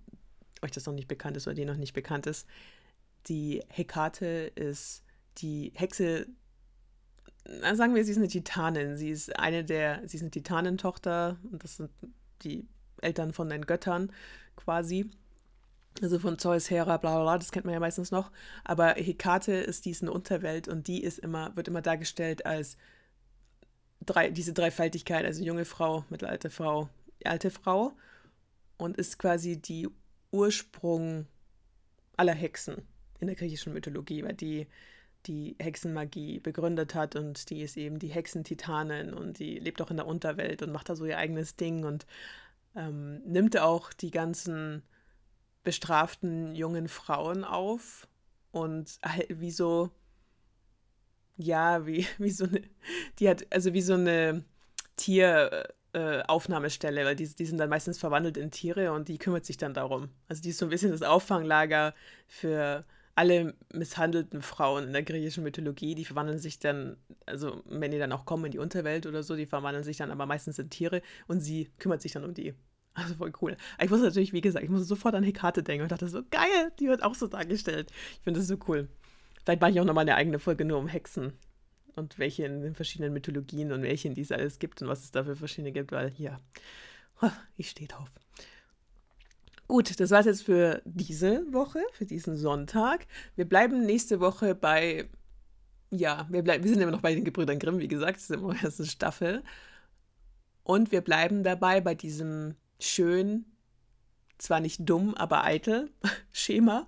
[0.63, 2.47] euch das noch nicht bekannt ist oder dir noch nicht bekannt ist.
[3.27, 5.03] Die Hekate ist
[5.39, 6.27] die Hexe,
[7.75, 8.97] sagen wir, sie ist eine Titanin.
[8.97, 11.91] Sie ist eine der, sie ist eine Titanentochter und das sind
[12.43, 12.67] die
[13.03, 14.13] Eltern von den Göttern
[14.57, 15.11] quasi.
[16.03, 18.31] Also von Zeus, Hera, bla bla bla, das kennt man ja meistens noch.
[18.65, 22.77] Aber Hekate ist diese Unterwelt und die ist immer, wird immer dargestellt als
[24.05, 26.89] drei, diese Dreifaltigkeit, also junge Frau, mittelalte Frau,
[27.25, 27.93] alte Frau
[28.77, 29.89] und ist quasi die
[30.31, 31.27] Ursprung
[32.17, 32.83] aller Hexen
[33.21, 34.67] in der griechischen Mythologie, weil die
[35.27, 39.97] die Hexenmagie begründet hat und die ist eben die Hexentitanin und die lebt auch in
[39.97, 42.07] der Unterwelt und macht da so ihr eigenes Ding und
[42.77, 44.83] ähm, nimmt auch die ganzen
[45.67, 48.09] bestraften jungen Frauen auf
[48.53, 48.99] und
[49.29, 49.91] wie so,
[51.37, 52.63] ja, wie, wie so eine,
[53.19, 54.45] die hat, also wie so eine
[54.95, 59.57] Tieraufnahmestelle, äh, weil die, die sind dann meistens verwandelt in Tiere und die kümmert sich
[59.57, 60.11] dann darum.
[60.29, 61.95] Also die ist so ein bisschen das Auffanglager
[62.29, 62.85] für
[63.17, 68.13] alle misshandelten Frauen in der griechischen Mythologie, die verwandeln sich dann, also wenn die dann
[68.13, 71.03] auch kommen in die Unterwelt oder so, die verwandeln sich dann aber meistens in Tiere
[71.27, 72.55] und sie kümmert sich dann um die.
[72.97, 73.57] Also voll cool.
[73.83, 76.73] Ich muss natürlich, wie gesagt, ich muss sofort an Hekate denken und dachte so, geil,
[76.81, 77.93] die wird auch so dargestellt.
[78.15, 78.89] Ich finde das so cool.
[79.45, 81.35] Vielleicht mache ich auch nochmal eine eigene Folge nur um Hexen
[81.95, 85.11] und welche in den verschiedenen Mythologien und welche die es alles gibt und was es
[85.11, 86.41] da für verschiedene gibt, weil ja,
[87.57, 88.11] ich stehe drauf.
[89.69, 93.07] Gut, das war's jetzt für diese Woche, für diesen Sonntag.
[93.35, 95.11] Wir bleiben nächste Woche bei,
[95.91, 98.37] ja, wir, bleib, wir sind immer noch bei den Gebrüdern Grimm, wie gesagt, das ist
[98.37, 99.43] immer erste Staffel.
[100.63, 103.45] Und wir bleiben dabei bei diesem schön,
[104.39, 105.91] zwar nicht dumm, aber eitel
[106.33, 106.87] Schema.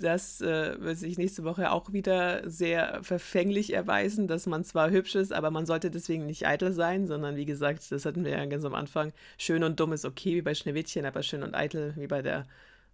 [0.00, 5.14] Das äh, wird sich nächste Woche auch wieder sehr verfänglich erweisen, dass man zwar hübsch
[5.14, 8.44] ist, aber man sollte deswegen nicht eitel sein, sondern wie gesagt, das hatten wir ja
[8.44, 9.12] ganz am Anfang.
[9.38, 12.46] Schön und dumm ist okay wie bei Schneewittchen, aber schön und eitel wie bei der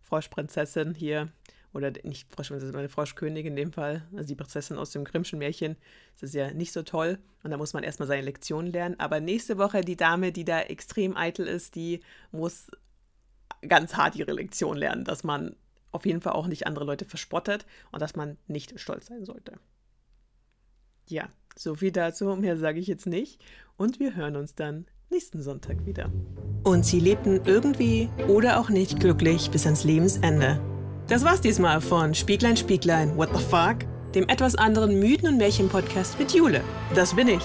[0.03, 1.29] Froschprinzessin hier.
[1.73, 4.07] Oder nicht Froschprinzessin, sondern Froschkönigin in dem Fall.
[4.15, 5.77] Also die Prinzessin aus dem Grimmschen Märchen.
[6.15, 7.19] Das ist ja nicht so toll.
[7.43, 8.99] Und da muss man erstmal seine Lektion lernen.
[8.99, 12.71] Aber nächste Woche die Dame, die da extrem eitel ist, die muss
[13.67, 15.57] ganz hart ihre Lektion lernen, dass man
[15.93, 19.59] auf jeden Fall auch nicht andere Leute verspottet und dass man nicht stolz sein sollte.
[21.09, 23.41] Ja, so viel dazu, mehr sage ich jetzt nicht
[23.77, 26.11] und wir hören uns dann nächsten Sonntag wieder.
[26.65, 30.61] Und sie lebten irgendwie oder auch nicht glücklich bis ans Lebensende.
[31.09, 33.77] Das war's diesmal von Spieglein Spieglein, What the fuck?
[34.15, 36.63] Dem etwas anderen Mythen- und Märchen-Podcast mit Jule.
[36.95, 37.43] Das bin ich.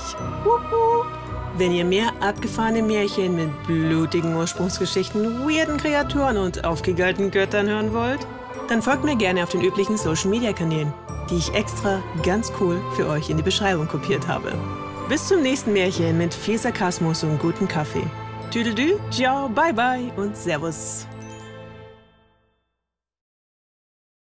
[1.58, 8.20] Wenn ihr mehr abgefahrene Märchen mit blutigen Ursprungsgeschichten, weirden Kreaturen und aufgegalten Göttern hören wollt,
[8.70, 10.94] dann folgt mir gerne auf den üblichen Social Media Kanälen,
[11.30, 14.54] die ich extra ganz cool für euch in die Beschreibung kopiert habe.
[15.10, 18.06] Bis zum nächsten Märchen mit viel Sarkasmus und guten Kaffee.
[18.52, 21.08] Tüdelü, ciao, bye bye und Servus.